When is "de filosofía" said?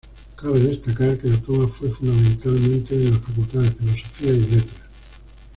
3.61-4.31